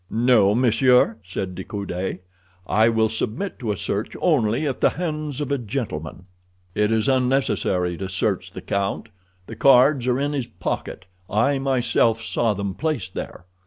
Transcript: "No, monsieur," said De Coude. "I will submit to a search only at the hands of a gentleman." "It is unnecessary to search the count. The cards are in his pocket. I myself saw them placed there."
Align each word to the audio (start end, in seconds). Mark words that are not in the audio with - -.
"No, 0.09 0.55
monsieur," 0.55 1.17
said 1.23 1.53
De 1.53 1.63
Coude. 1.63 2.21
"I 2.65 2.89
will 2.89 3.07
submit 3.07 3.59
to 3.59 3.71
a 3.71 3.77
search 3.77 4.15
only 4.19 4.65
at 4.65 4.81
the 4.81 4.89
hands 4.89 5.39
of 5.39 5.51
a 5.51 5.59
gentleman." 5.59 6.25
"It 6.73 6.91
is 6.91 7.07
unnecessary 7.07 7.97
to 7.97 8.09
search 8.09 8.49
the 8.49 8.61
count. 8.63 9.09
The 9.45 9.55
cards 9.55 10.07
are 10.07 10.19
in 10.19 10.33
his 10.33 10.47
pocket. 10.47 11.05
I 11.29 11.59
myself 11.59 12.19
saw 12.19 12.55
them 12.55 12.73
placed 12.73 13.13
there." 13.13 13.45